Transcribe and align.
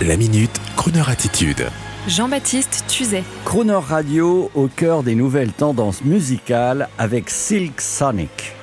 La 0.00 0.16
minute, 0.16 0.50
Kroneur 0.74 1.10
attitude. 1.10 1.68
Jean-Baptiste 2.08 2.84
Tuzet. 2.88 3.22
Crooner 3.44 3.74
Radio 3.74 4.50
au 4.56 4.66
cœur 4.66 5.04
des 5.04 5.14
nouvelles 5.14 5.52
tendances 5.52 6.04
musicales 6.04 6.88
avec 6.98 7.30
Silk 7.30 7.80
Sonic. 7.80 8.56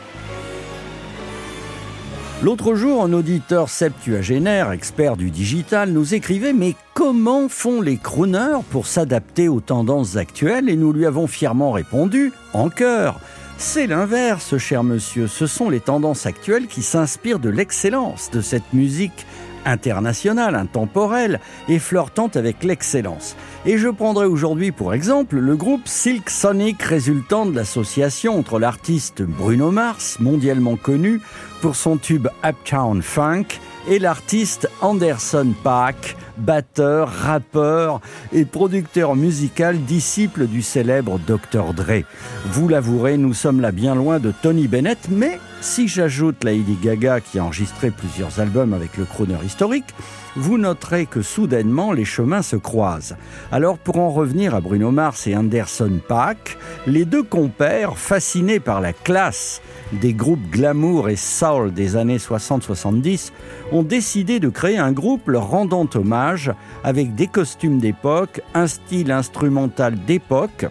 L'autre 2.41 2.75
jour, 2.75 3.03
un 3.03 3.13
auditeur 3.13 3.69
septuagénaire, 3.69 4.71
expert 4.71 5.15
du 5.15 5.31
digital, 5.31 5.91
nous 5.91 6.13
écrivait 6.13 6.51
Mais 6.51 6.75
comment 6.93 7.47
font 7.47 7.79
les 7.79 7.97
crooners 7.97 8.63
pour 8.69 8.85
s'adapter 8.85 9.47
aux 9.47 9.61
tendances 9.61 10.17
actuelles? 10.17 10.67
Et 10.67 10.75
nous 10.75 10.91
lui 10.91 11.05
avons 11.05 11.27
fièrement 11.27 11.71
répondu 11.71 12.33
En 12.53 12.69
chœur 12.69 13.19
c'est 13.61 13.87
l'inverse, 13.87 14.57
cher 14.57 14.85
monsieur. 14.85 15.27
Ce 15.27 15.45
sont 15.45 15.69
les 15.69 15.81
tendances 15.81 16.25
actuelles 16.25 16.67
qui 16.67 16.81
s'inspirent 16.81 17.39
de 17.39 17.49
l'excellence 17.49 18.31
de 18.31 18.39
cette 18.39 18.71
musique 18.71 19.25
internationale, 19.65 20.55
intemporelle 20.55 21.39
et 21.67 21.79
flirtante 21.79 22.35
avec 22.37 22.63
l'excellence. 22.63 23.35
Et 23.65 23.77
je 23.77 23.89
prendrai 23.89 24.25
aujourd'hui 24.25 24.71
pour 24.71 24.93
exemple 24.93 25.37
le 25.37 25.55
groupe 25.55 25.87
Silk 25.87 26.29
Sonic 26.29 26.81
résultant 26.81 27.45
de 27.45 27.55
l'association 27.55 28.37
entre 28.37 28.59
l'artiste 28.59 29.21
Bruno 29.21 29.71
Mars, 29.71 30.17
mondialement 30.19 30.75
connu 30.75 31.21
pour 31.61 31.75
son 31.75 31.97
tube 31.97 32.27
Uptown 32.43 33.01
Funk, 33.01 33.45
et 33.87 33.99
l'artiste 33.99 34.69
Anderson 34.81 35.53
Paak, 35.63 36.15
batteur, 36.37 37.09
rappeur 37.09 38.01
et 38.31 38.45
producteur 38.45 39.15
musical, 39.15 39.79
disciple 39.79 40.47
du 40.47 40.61
célèbre 40.61 41.19
Dr. 41.25 41.73
Dre. 41.73 42.03
Vous 42.45 42.67
l'avouerez, 42.67 43.17
nous 43.17 43.33
sommes 43.33 43.61
là 43.61 43.71
bien 43.71 43.95
loin 43.95 44.19
de 44.19 44.31
Tony 44.41 44.67
Bennett, 44.67 45.07
mais 45.09 45.39
si 45.61 45.87
j'ajoute 45.87 46.43
Lady 46.43 46.77
Gaga 46.81 47.19
qui 47.19 47.39
a 47.39 47.43
enregistré 47.43 47.91
plusieurs 47.91 48.39
albums 48.39 48.73
avec 48.73 48.97
le 48.97 49.05
crooner 49.05 49.37
historique, 49.45 49.93
vous 50.35 50.57
noterez 50.57 51.05
que 51.05 51.21
soudainement 51.21 51.91
les 51.91 52.05
chemins 52.05 52.41
se 52.41 52.55
croisent. 52.55 53.15
Alors 53.51 53.77
pour 53.77 53.97
en 53.99 54.09
revenir 54.09 54.55
à 54.55 54.61
Bruno 54.61 54.91
Mars 54.91 55.27
et 55.27 55.35
Anderson 55.35 55.99
Paak, 56.07 56.57
les 56.87 57.05
deux 57.05 57.23
compères, 57.23 57.97
fascinés 57.97 58.59
par 58.59 58.79
la 58.79 58.93
classe 58.93 59.61
des 59.91 60.13
groupes 60.13 60.49
glamour 60.49 61.09
et 61.09 61.15
soul 61.15 61.73
des 61.73 61.95
années 61.95 62.17
60-70, 62.17 63.31
ont 63.71 63.83
décidé 63.83 64.39
de 64.39 64.49
créer 64.49 64.77
un 64.77 64.91
groupe 64.91 65.27
leur 65.27 65.49
rendant 65.49 65.89
hommage 65.93 66.53
avec 66.83 67.15
des 67.15 67.27
costumes 67.27 67.79
d'époque, 67.79 68.41
un 68.53 68.67
style 68.67 69.11
instrumental 69.11 69.95
d'époque 70.05 70.67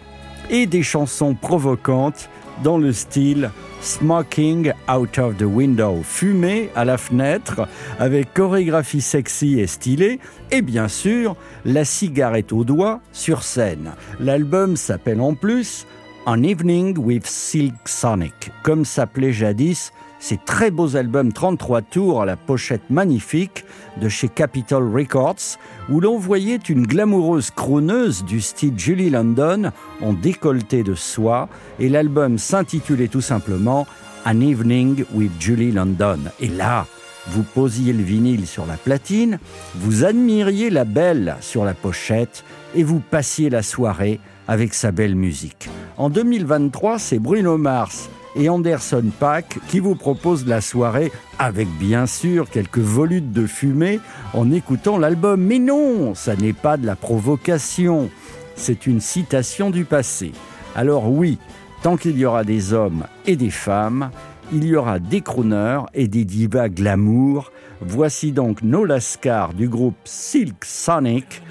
et 0.49 0.65
des 0.65 0.83
chansons 0.83 1.35
provocantes 1.35 2.29
dans 2.63 2.77
le 2.77 2.91
style 2.91 3.51
Smoking 3.81 4.73
Out 4.89 5.17
of 5.19 5.37
the 5.37 5.43
Window, 5.43 6.01
fumer 6.03 6.69
à 6.75 6.83
la 6.85 6.97
fenêtre 6.97 7.67
avec 7.97 8.33
chorégraphie 8.33 9.01
sexy 9.01 9.59
et 9.59 9.67
stylée, 9.67 10.19
et 10.51 10.61
bien 10.61 10.87
sûr 10.87 11.35
la 11.65 11.85
cigarette 11.85 12.51
au 12.51 12.63
doigt 12.63 12.99
sur 13.13 13.43
scène. 13.43 13.91
L'album 14.19 14.75
s'appelle 14.75 15.21
en 15.21 15.33
plus 15.33 15.85
An 16.25 16.43
Evening 16.43 16.97
with 16.97 17.25
Silk 17.25 17.73
Sonic, 17.85 18.51
comme 18.63 18.85
s'appelait 18.85 19.33
jadis 19.33 19.91
ces 20.19 20.37
très 20.37 20.69
beaux 20.69 20.95
albums 20.95 21.33
33 21.33 21.81
tours 21.81 22.21
à 22.21 22.25
la 22.25 22.35
pochette 22.35 22.89
magnifique 22.89 23.65
de 24.01 24.09
chez 24.09 24.27
Capitol 24.27 24.93
Records, 24.93 25.57
où 25.89 25.99
l'on 25.99 26.17
voyait 26.17 26.57
une 26.57 26.85
glamoureuse 26.85 27.51
crooneuse 27.51 28.23
du 28.25 28.41
style 28.41 28.77
Julie 28.77 29.09
London 29.09 29.71
en 30.01 30.13
décolleté 30.13 30.83
de 30.83 30.93
soie, 30.93 31.49
et 31.79 31.89
l'album 31.89 32.37
s'intitulait 32.37 33.07
tout 33.07 33.21
simplement 33.21 33.87
An 34.25 34.41
Evening 34.41 35.05
with 35.13 35.31
Julie 35.39 35.71
London. 35.71 36.19
Et 36.39 36.49
là, 36.49 36.85
vous 37.27 37.43
posiez 37.43 37.93
le 37.93 38.03
vinyle 38.03 38.47
sur 38.47 38.65
la 38.65 38.75
platine, 38.75 39.39
vous 39.75 40.03
admiriez 40.03 40.69
la 40.69 40.83
belle 40.83 41.35
sur 41.41 41.63
la 41.63 41.73
pochette, 41.73 42.43
et 42.75 42.83
vous 42.83 42.99
passiez 42.99 43.49
la 43.49 43.63
soirée 43.63 44.19
avec 44.47 44.73
sa 44.73 44.91
belle 44.91 45.15
musique. 45.15 45.69
En 45.97 46.09
2023, 46.09 46.99
c'est 46.99 47.19
Bruno 47.19 47.57
Mars 47.57 48.09
et 48.39 48.49
Anderson 48.49 49.03
Pack 49.19 49.59
qui 49.67 49.79
vous 49.79 49.95
propose 49.95 50.47
la 50.47 50.61
soirée 50.61 51.11
avec 51.37 51.67
bien 51.77 52.05
sûr 52.05 52.49
quelques 52.49 52.79
volutes 52.79 53.33
de 53.33 53.45
fumée 53.45 53.99
en 54.33 54.51
écoutant 54.51 54.97
l'album. 54.97 55.41
Mais 55.41 55.59
non, 55.59 56.15
ça 56.15 56.35
n'est 56.35 56.53
pas 56.53 56.77
de 56.77 56.85
la 56.85 56.95
provocation, 56.95 58.09
c'est 58.55 58.87
une 58.87 59.01
citation 59.01 59.69
du 59.69 59.83
passé. 59.83 60.31
Alors 60.75 61.11
oui, 61.11 61.37
tant 61.83 61.97
qu'il 61.97 62.17
y 62.17 62.25
aura 62.25 62.43
des 62.43 62.73
hommes 62.73 63.03
et 63.25 63.35
des 63.35 63.51
femmes, 63.51 64.09
il 64.53 64.65
y 64.65 64.75
aura 64.75 64.99
des 64.99 65.21
crooners 65.21 65.81
et 65.93 66.07
des 66.07 66.25
divas 66.25 66.69
glamour. 66.69 67.51
Voici 67.81 68.31
donc 68.31 68.61
No 68.61 68.85
Lascar 68.85 69.53
du 69.53 69.67
groupe 69.67 69.95
Silk 70.05 70.65
Sonic 70.65 71.41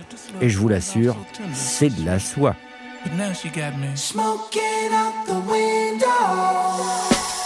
et 0.40 0.48
je 0.48 0.58
vous 0.58 0.68
l'assure, 0.68 1.16
c'est 1.52 1.90
de 1.90 2.06
la 2.06 2.18
soie. 2.18 2.54
But 3.02 3.12
now 3.12 3.32
she 3.32 3.48
got 3.48 3.78
me 3.78 3.94
smoking 3.94 4.90
out 4.92 5.24
the 5.26 5.38
window. 5.40 6.06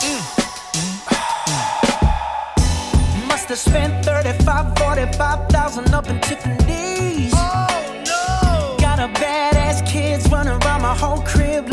Mm. 0.00 0.20
Mm. 3.14 3.28
Must 3.28 3.48
have 3.50 3.58
spent 3.58 4.04
35, 4.04 4.78
45,000 4.78 5.94
up 5.94 6.08
in 6.08 6.20
Tiffany's. 6.20 7.32
Oh 7.34 8.02
no! 8.06 8.76
Got 8.80 8.98
a 8.98 9.08
badass 9.20 9.86
kids 9.86 10.26
running 10.30 10.54
around 10.64 10.80
my 10.82 10.94
whole 10.94 11.20
crib 11.22 11.68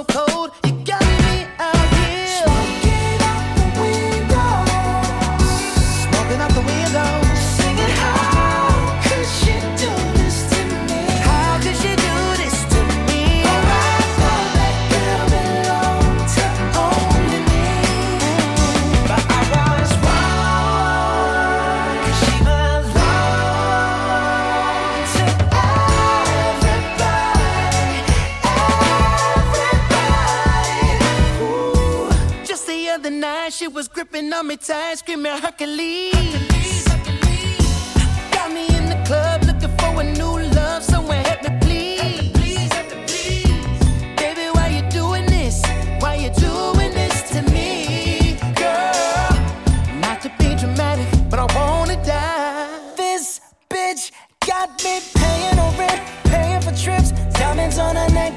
so 0.00 0.04
cold. 0.04 0.29
Gripping 34.40 34.46
on 34.46 34.46
me 34.46 34.56
tight, 34.56 34.98
screaming 34.98 35.32
Hercules. 35.32 36.84
Got 38.32 38.52
me 38.52 38.66
in 38.76 38.88
the 38.88 39.02
club 39.06 39.44
looking 39.44 39.76
for 39.78 40.00
a 40.00 40.04
new 40.04 40.38
love, 40.54 40.82
someone 40.82 41.16
help 41.24 41.42
me 41.42 41.58
please. 41.60 42.70
Baby, 44.16 44.48
why 44.52 44.68
you 44.68 44.88
doing 44.90 45.26
this? 45.26 45.62
Why 46.00 46.14
you 46.14 46.30
doing 46.30 46.92
this 46.92 47.30
to 47.30 47.42
me, 47.52 48.38
girl? 48.54 49.30
Not 50.00 50.20
to 50.22 50.30
be 50.38 50.54
dramatic, 50.54 51.08
but 51.28 51.38
I 51.38 51.46
wanna 51.54 52.02
die. 52.04 52.94
This 52.96 53.40
bitch 53.68 54.12
got 54.46 54.82
me 54.84 55.00
paying 55.14 55.78
rent, 55.78 56.00
paying 56.24 56.60
for 56.60 56.72
trips, 56.72 57.12
diamonds 57.38 57.78
on 57.78 57.96
her 57.96 58.08
neck, 58.10 58.32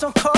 don't 0.00 0.14
call 0.14 0.37